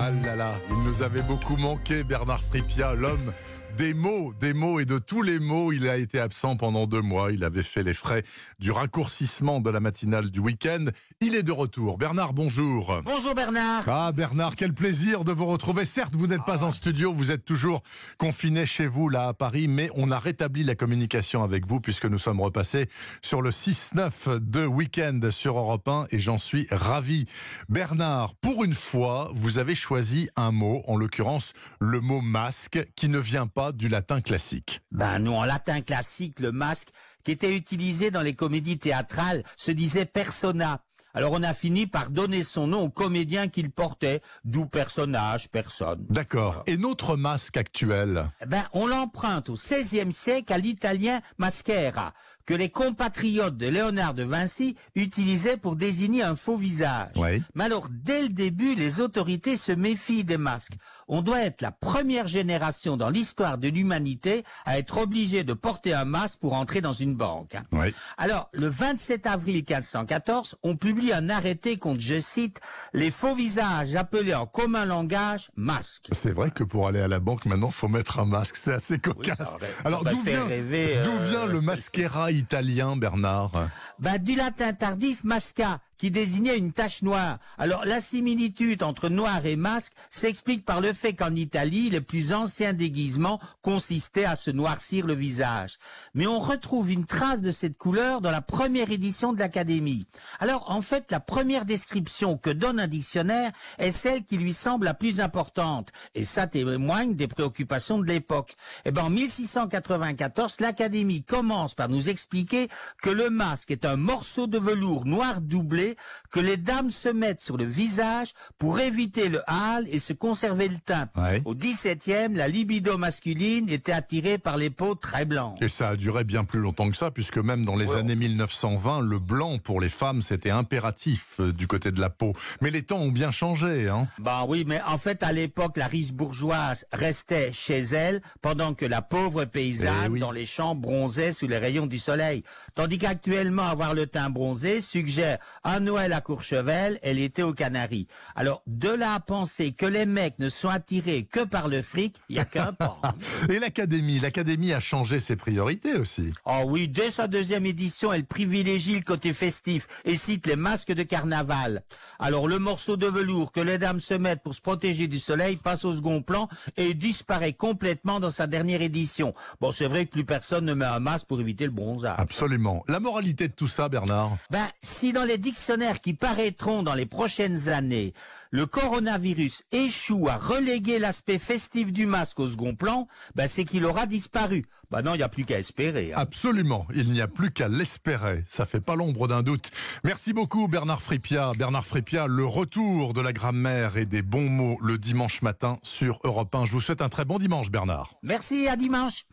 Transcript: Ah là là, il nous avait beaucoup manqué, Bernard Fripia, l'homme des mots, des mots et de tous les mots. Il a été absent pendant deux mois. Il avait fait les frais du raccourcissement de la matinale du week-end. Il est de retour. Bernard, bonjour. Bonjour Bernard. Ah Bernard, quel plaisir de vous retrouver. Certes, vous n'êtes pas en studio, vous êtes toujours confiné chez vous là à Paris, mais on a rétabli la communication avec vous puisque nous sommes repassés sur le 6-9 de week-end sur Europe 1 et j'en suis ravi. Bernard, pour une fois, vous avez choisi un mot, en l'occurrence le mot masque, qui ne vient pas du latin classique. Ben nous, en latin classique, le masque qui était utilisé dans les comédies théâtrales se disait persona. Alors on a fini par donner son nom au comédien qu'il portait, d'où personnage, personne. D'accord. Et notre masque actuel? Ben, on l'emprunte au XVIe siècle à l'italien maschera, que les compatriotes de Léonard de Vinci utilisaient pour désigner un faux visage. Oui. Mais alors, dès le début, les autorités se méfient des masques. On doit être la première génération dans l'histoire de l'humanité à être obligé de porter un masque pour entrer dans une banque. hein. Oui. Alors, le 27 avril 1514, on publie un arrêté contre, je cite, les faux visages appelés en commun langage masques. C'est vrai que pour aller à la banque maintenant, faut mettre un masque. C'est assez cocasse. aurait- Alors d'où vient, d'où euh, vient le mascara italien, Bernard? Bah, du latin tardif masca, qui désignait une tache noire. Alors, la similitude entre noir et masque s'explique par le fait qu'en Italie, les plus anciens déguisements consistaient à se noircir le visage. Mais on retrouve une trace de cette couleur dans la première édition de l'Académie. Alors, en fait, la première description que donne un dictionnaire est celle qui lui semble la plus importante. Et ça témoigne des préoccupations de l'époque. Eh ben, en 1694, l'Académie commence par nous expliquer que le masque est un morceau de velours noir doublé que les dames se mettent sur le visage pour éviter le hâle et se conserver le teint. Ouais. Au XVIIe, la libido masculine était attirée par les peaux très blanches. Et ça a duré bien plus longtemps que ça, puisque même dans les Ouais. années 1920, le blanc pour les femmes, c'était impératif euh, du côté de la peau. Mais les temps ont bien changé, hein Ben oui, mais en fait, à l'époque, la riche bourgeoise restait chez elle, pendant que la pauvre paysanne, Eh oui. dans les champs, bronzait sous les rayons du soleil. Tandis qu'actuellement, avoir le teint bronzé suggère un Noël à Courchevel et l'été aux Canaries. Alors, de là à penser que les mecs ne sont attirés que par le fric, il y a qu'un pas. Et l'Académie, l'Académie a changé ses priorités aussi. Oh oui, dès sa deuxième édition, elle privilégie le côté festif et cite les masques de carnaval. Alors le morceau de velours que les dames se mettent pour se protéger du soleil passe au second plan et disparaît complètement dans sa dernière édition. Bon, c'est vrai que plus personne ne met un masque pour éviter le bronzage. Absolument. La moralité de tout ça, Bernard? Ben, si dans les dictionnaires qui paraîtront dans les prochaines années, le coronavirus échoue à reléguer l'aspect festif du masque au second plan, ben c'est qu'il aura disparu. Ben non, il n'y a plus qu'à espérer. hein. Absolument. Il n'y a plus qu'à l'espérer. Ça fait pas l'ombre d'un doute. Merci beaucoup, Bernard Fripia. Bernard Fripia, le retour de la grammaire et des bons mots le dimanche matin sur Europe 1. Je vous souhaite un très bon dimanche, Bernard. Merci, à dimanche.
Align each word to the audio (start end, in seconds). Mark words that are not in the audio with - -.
Ah 0.00 0.10
là 0.24 0.36
là, 0.36 0.54
il 0.70 0.76
nous 0.84 1.02
avait 1.02 1.22
beaucoup 1.22 1.56
manqué, 1.56 2.04
Bernard 2.04 2.40
Fripia, 2.40 2.94
l'homme 2.94 3.32
des 3.78 3.94
mots, 3.94 4.34
des 4.40 4.54
mots 4.54 4.80
et 4.80 4.84
de 4.84 4.98
tous 4.98 5.22
les 5.22 5.38
mots. 5.38 5.72
Il 5.72 5.88
a 5.88 5.96
été 5.96 6.18
absent 6.18 6.56
pendant 6.56 6.88
deux 6.88 7.00
mois. 7.00 7.30
Il 7.30 7.44
avait 7.44 7.62
fait 7.62 7.84
les 7.84 7.94
frais 7.94 8.24
du 8.58 8.72
raccourcissement 8.72 9.60
de 9.60 9.70
la 9.70 9.78
matinale 9.78 10.32
du 10.32 10.40
week-end. 10.40 10.86
Il 11.20 11.36
est 11.36 11.44
de 11.44 11.52
retour. 11.52 11.96
Bernard, 11.96 12.32
bonjour. 12.32 13.00
Bonjour 13.04 13.36
Bernard. 13.36 13.84
Ah 13.86 14.10
Bernard, 14.10 14.56
quel 14.56 14.74
plaisir 14.74 15.24
de 15.24 15.30
vous 15.30 15.46
retrouver. 15.46 15.84
Certes, 15.84 16.16
vous 16.16 16.26
n'êtes 16.26 16.44
pas 16.44 16.64
en 16.64 16.72
studio, 16.72 17.12
vous 17.12 17.30
êtes 17.30 17.44
toujours 17.44 17.82
confiné 18.18 18.66
chez 18.66 18.88
vous 18.88 19.08
là 19.08 19.28
à 19.28 19.32
Paris, 19.32 19.68
mais 19.68 19.90
on 19.94 20.10
a 20.10 20.18
rétabli 20.18 20.64
la 20.64 20.74
communication 20.74 21.44
avec 21.44 21.64
vous 21.64 21.78
puisque 21.78 22.06
nous 22.06 22.18
sommes 22.18 22.40
repassés 22.40 22.88
sur 23.22 23.42
le 23.42 23.50
6-9 23.50 24.40
de 24.40 24.66
week-end 24.66 25.20
sur 25.30 25.56
Europe 25.56 25.86
1 25.86 26.06
et 26.10 26.18
j'en 26.18 26.38
suis 26.38 26.66
ravi. 26.72 27.26
Bernard, 27.68 28.34
pour 28.34 28.64
une 28.64 28.74
fois, 28.74 29.30
vous 29.36 29.58
avez 29.58 29.76
choisi 29.76 30.28
un 30.34 30.50
mot, 30.50 30.82
en 30.88 30.96
l'occurrence 30.96 31.52
le 31.78 32.00
mot 32.00 32.20
masque, 32.20 32.84
qui 32.96 33.08
ne 33.08 33.20
vient 33.20 33.46
pas 33.46 33.67
du 33.72 33.88
latin 33.88 34.20
classique. 34.20 34.80
Ben 34.92 35.18
nous, 35.18 35.32
en 35.32 35.44
latin 35.44 35.80
classique, 35.80 36.40
le 36.40 36.52
masque 36.52 36.88
qui 37.24 37.32
était 37.32 37.56
utilisé 37.56 38.10
dans 38.10 38.22
les 38.22 38.34
comédies 38.34 38.78
théâtrales 38.78 39.42
se 39.56 39.70
disait 39.70 40.06
persona. 40.06 40.80
Alors 41.14 41.32
on 41.32 41.42
a 41.42 41.54
fini 41.54 41.86
par 41.86 42.10
donner 42.10 42.42
son 42.42 42.66
nom 42.66 42.82
au 42.82 42.90
comédien 42.90 43.48
qu'il 43.48 43.70
portait, 43.70 44.20
d'où 44.44 44.66
personnage, 44.66 45.48
personne. 45.50 46.04
D'accord. 46.10 46.62
Et 46.66 46.76
notre 46.76 47.16
masque 47.16 47.56
actuel? 47.56 48.30
Ben, 48.46 48.64
on 48.72 48.86
l'emprunte 48.86 49.48
au 49.48 49.54
XVIe 49.54 50.12
siècle 50.12 50.52
à 50.52 50.58
l'italien 50.58 51.20
maschera, 51.38 52.12
que 52.48 52.54
les 52.54 52.70
compatriotes 52.70 53.58
de 53.58 53.68
Léonard 53.68 54.14
de 54.14 54.22
Vinci 54.22 54.74
utilisaient 54.94 55.58
pour 55.58 55.76
désigner 55.76 56.22
un 56.22 56.34
faux 56.34 56.56
visage. 56.56 57.10
Oui. 57.16 57.42
Mais 57.54 57.64
alors, 57.64 57.88
dès 57.90 58.22
le 58.22 58.30
début, 58.30 58.74
les 58.74 59.02
autorités 59.02 59.58
se 59.58 59.70
méfient 59.70 60.24
des 60.24 60.38
masques. 60.38 60.72
On 61.08 61.20
doit 61.20 61.40
être 61.40 61.60
la 61.60 61.72
première 61.72 62.26
génération 62.26 62.96
dans 62.96 63.10
l'histoire 63.10 63.58
de 63.58 63.68
l'humanité 63.68 64.44
à 64.64 64.78
être 64.78 64.96
obligé 64.96 65.44
de 65.44 65.52
porter 65.52 65.92
un 65.92 66.06
masque 66.06 66.38
pour 66.40 66.54
entrer 66.54 66.80
dans 66.80 66.94
une 66.94 67.14
banque. 67.16 67.54
hein. 67.54 67.64
Oui. 67.72 67.92
Alors, 68.16 68.48
le 68.54 68.68
27 68.68 69.26
avril 69.26 69.56
1514, 69.56 70.54
on 70.62 70.74
publie 70.74 71.12
un 71.12 71.28
arrêté 71.28 71.76
contre, 71.76 72.00
je 72.00 72.18
cite, 72.18 72.60
les 72.94 73.10
faux 73.10 73.34
visages 73.34 73.94
appelés 73.94 74.34
en 74.34 74.46
commun 74.46 74.86
langage 74.86 75.50
masques. 75.54 76.08
C'est 76.12 76.32
vrai 76.32 76.50
que 76.50 76.64
pour 76.64 76.88
aller 76.88 77.00
à 77.00 77.08
la 77.08 77.20
banque 77.20 77.44
maintenant, 77.44 77.70
faut 77.70 77.88
mettre 77.88 78.18
un 78.20 78.24
masque. 78.24 78.56
C'est 78.56 78.72
assez 78.72 78.98
cocasse. 78.98 79.40
aurait- 79.40 79.68
Alors 79.84 80.02
d'où 80.04 80.22
vient, 80.22 80.46
d'où 80.46 80.52
euh, 80.52 81.28
vient 81.30 81.44
le 81.44 81.60
mascara 81.60 82.30
italien, 82.38 82.96
Bernard? 82.96 83.52
Bah, 83.98 84.18
du 84.18 84.34
latin 84.34 84.72
tardif 84.72 85.24
masca, 85.24 85.80
qui 85.98 86.10
désignait 86.10 86.56
une 86.56 86.72
tache 86.72 87.02
noire. 87.02 87.38
Alors, 87.58 87.84
la 87.84 88.00
similitude 88.00 88.82
entre 88.82 89.08
noir 89.08 89.44
et 89.44 89.56
masque 89.56 89.92
s'explique 90.10 90.64
par 90.64 90.80
le 90.80 90.92
fait 90.92 91.12
qu'en 91.12 91.34
Italie, 91.34 91.90
les 91.90 92.00
plus 92.00 92.32
anciens 92.32 92.72
déguisements 92.72 93.40
consistaient 93.62 94.24
à 94.24 94.36
se 94.36 94.50
noircir 94.50 95.06
le 95.06 95.14
visage. 95.14 95.76
Mais 96.14 96.26
on 96.26 96.38
retrouve 96.38 96.90
une 96.90 97.04
trace 97.04 97.42
de 97.42 97.50
cette 97.50 97.76
couleur 97.76 98.20
dans 98.20 98.30
la 98.30 98.40
première 98.40 98.90
édition 98.90 99.32
de 99.32 99.38
l'Académie. 99.38 100.06
Alors, 100.38 100.70
en 100.70 100.82
fait, 100.82 101.10
la 101.10 101.20
première 101.20 101.64
description 101.64 102.38
que 102.38 102.50
donne 102.50 102.80
un 102.80 102.86
dictionnaire 102.86 103.52
est 103.78 103.90
celle 103.90 104.24
qui 104.24 104.38
lui 104.38 104.54
semble 104.54 104.84
la 104.84 104.94
plus 104.94 105.20
importante. 105.20 105.90
Et 106.14 106.24
ça 106.24 106.46
témoigne 106.46 107.14
des 107.14 107.28
préoccupations 107.28 107.98
de 107.98 108.06
l'époque. 108.06 108.54
Eh 108.84 108.92
ben, 108.92 109.04
en 109.04 109.10
1694, 109.10 110.60
l'Académie 110.60 111.22
commence 111.22 111.74
par 111.74 111.88
nous 111.88 112.08
expliquer 112.08 112.68
que 113.02 113.10
le 113.10 113.30
masque 113.30 113.70
est 113.70 113.84
un 113.84 113.96
morceau 113.96 114.46
de 114.46 114.58
velours 114.58 115.04
noir 115.04 115.40
doublé 115.40 115.87
que 116.30 116.40
les 116.40 116.56
dames 116.56 116.90
se 116.90 117.08
mettent 117.08 117.40
sur 117.40 117.56
le 117.56 117.64
visage 117.64 118.32
pour 118.58 118.80
éviter 118.80 119.28
le 119.28 119.40
hâle 119.48 119.86
et 119.90 119.98
se 119.98 120.12
conserver 120.12 120.68
le 120.68 120.78
teint. 120.78 121.08
Ouais. 121.16 121.42
Au 121.44 121.54
XVIIe, 121.54 122.34
la 122.34 122.48
libido 122.48 122.98
masculine 122.98 123.68
était 123.68 123.92
attirée 123.92 124.38
par 124.38 124.56
les 124.56 124.70
peaux 124.70 124.94
très 124.94 125.24
blanches. 125.24 125.58
Et 125.60 125.68
ça 125.68 125.88
a 125.90 125.96
duré 125.96 126.24
bien 126.24 126.44
plus 126.44 126.60
longtemps 126.60 126.90
que 126.90 126.96
ça, 126.96 127.10
puisque 127.10 127.38
même 127.38 127.64
dans 127.64 127.76
les 127.76 127.88
Ouais. 127.92 128.00
années 128.00 128.16
1920, 128.16 129.00
le 129.00 129.18
blanc 129.18 129.58
pour 129.58 129.80
les 129.80 129.88
femmes, 129.88 130.22
c'était 130.22 130.50
impératif 130.50 131.36
euh, 131.40 131.52
du 131.52 131.66
côté 131.66 131.90
de 131.90 132.00
la 132.00 132.10
peau. 132.10 132.34
Mais 132.60 132.70
les 132.70 132.82
temps 132.82 132.98
ont 132.98 133.10
bien 133.10 133.30
changé, 133.32 133.88
hein 133.88 134.08
Ben 134.18 134.44
oui, 134.48 134.64
mais 134.66 134.80
en 134.86 134.98
fait, 134.98 135.22
à 135.22 135.32
l'époque, 135.32 135.76
la 135.76 135.86
riche 135.86 136.12
bourgeoise 136.12 136.84
restait 136.92 137.52
chez 137.52 137.78
elle, 137.80 138.20
pendant 138.42 138.74
que 138.74 138.84
la 138.86 139.02
pauvre 139.02 139.44
paysanne, 139.44 139.94
Eh 140.06 140.08
oui. 140.08 140.20
dans 140.20 140.32
les 140.32 140.46
champs, 140.46 140.74
bronzait 140.74 141.32
sous 141.32 141.46
les 141.46 141.58
rayons 141.58 141.86
du 141.86 141.98
soleil. 141.98 142.42
Tandis 142.74 142.98
qu'actuellement, 142.98 143.62
avoir 143.68 143.94
le 143.94 144.06
teint 144.06 144.30
bronzé 144.30 144.80
suggère 144.80 145.38
un 145.64 145.77
Noël 145.80 146.12
à 146.12 146.20
Courchevel 146.20 146.98
et 147.02 147.14
l'été 147.14 147.42
aux 147.42 147.52
Canaries. 147.52 148.06
Alors, 148.36 148.62
de 148.66 148.88
là 148.88 149.14
à 149.14 149.20
penser 149.20 149.72
que 149.72 149.86
les 149.86 150.06
mecs 150.06 150.38
ne 150.38 150.48
sont 150.48 150.68
attirés 150.68 151.24
que 151.24 151.44
par 151.44 151.68
le 151.68 151.82
fric, 151.82 152.16
il 152.28 152.36
y 152.36 152.38
a 152.38 152.44
qu'un 152.44 152.72
pas. 152.72 153.00
Et 153.48 153.58
l'Académie, 153.58 154.20
l'Académie 154.20 154.72
a 154.72 154.80
changé 154.80 155.18
ses 155.18 155.36
priorités 155.36 155.94
aussi. 155.94 156.32
Oh 156.44 156.62
oui, 156.66 156.88
dès 156.88 157.10
sa 157.10 157.26
deuxième 157.26 157.66
édition, 157.66 158.12
elle 158.12 158.24
privilégie 158.24 158.96
le 158.96 159.02
côté 159.02 159.32
festif 159.32 159.86
et 160.04 160.16
cite 160.16 160.46
les 160.46 160.56
masques 160.56 160.92
de 160.92 161.02
carnaval. 161.02 161.82
Alors 162.18 162.48
le 162.48 162.58
morceau 162.58 162.96
de 162.96 163.06
velours 163.06 163.52
que 163.52 163.60
les 163.60 163.78
dames 163.78 164.00
se 164.00 164.14
mettent 164.14 164.42
pour 164.42 164.54
se 164.54 164.60
protéger 164.60 165.08
du 165.08 165.18
soleil 165.18 165.56
passe 165.56 165.84
au 165.84 165.94
second 165.94 166.22
plan 166.22 166.48
et 166.76 166.94
disparaît 166.94 167.52
complètement 167.52 168.20
dans 168.20 168.30
sa 168.30 168.46
dernière 168.46 168.82
édition. 168.82 169.32
Bon, 169.60 169.70
c'est 169.70 169.86
vrai 169.86 170.06
que 170.06 170.10
plus 170.10 170.24
personne 170.24 170.64
ne 170.64 170.74
met 170.74 170.84
un 170.84 171.00
masque 171.00 171.26
pour 171.26 171.40
éviter 171.40 171.64
le 171.64 171.70
bronzage. 171.70 172.16
Absolument. 172.18 172.84
La 172.88 173.00
moralité 173.00 173.48
de 173.48 173.52
tout 173.52 173.68
ça, 173.68 173.88
Bernard? 173.88 174.36
Ben, 174.50 174.66
si 174.80 175.12
dans 175.12 175.24
les 175.24 175.38
dictionnaires 175.68 176.00
qui 176.00 176.14
paraîtront 176.14 176.82
dans 176.82 176.94
les 176.94 177.04
prochaines 177.04 177.68
années, 177.68 178.14
le 178.50 178.64
coronavirus 178.64 179.64
échoue 179.70 180.26
à 180.30 180.38
reléguer 180.38 180.98
l'aspect 180.98 181.38
festif 181.38 181.92
du 181.92 182.06
masque 182.06 182.40
au 182.40 182.48
second 182.48 182.74
plan, 182.74 183.06
ben 183.34 183.46
c'est 183.46 183.66
qu'il 183.66 183.84
aura 183.84 184.06
disparu. 184.06 184.64
Ben 184.90 185.02
non, 185.02 185.12
il 185.12 185.18
n'y 185.18 185.22
a 185.22 185.28
plus 185.28 185.44
qu'à 185.44 185.58
espérer. 185.58 186.12
hein. 186.12 186.16
Absolument. 186.16 186.86
Il 186.94 187.10
n'y 187.12 187.20
a 187.20 187.28
plus 187.28 187.50
qu'à 187.50 187.68
l'espérer. 187.68 188.42
Ça 188.46 188.64
fait 188.64 188.80
pas 188.80 188.96
l'ombre 188.96 189.28
d'un 189.28 189.42
doute. 189.42 189.70
Merci 190.04 190.32
beaucoup, 190.32 190.66
Bernard 190.68 191.02
Fripia. 191.02 191.52
Bernard 191.58 191.84
Fripia, 191.84 192.26
le 192.26 192.46
retour 192.46 193.12
de 193.12 193.20
la 193.20 193.34
grammaire 193.34 193.98
et 193.98 194.06
des 194.06 194.22
bons 194.22 194.48
mots 194.48 194.78
le 194.80 194.96
dimanche 194.96 195.42
matin 195.42 195.76
sur 195.82 196.18
Europe 196.24 196.54
1. 196.54 196.64
Je 196.64 196.72
vous 196.72 196.80
souhaite 196.80 197.02
un 197.02 197.10
très 197.10 197.26
bon 197.26 197.38
dimanche, 197.38 197.70
Bernard. 197.70 198.14
Merci, 198.22 198.66
à 198.66 198.76
dimanche. 198.76 199.24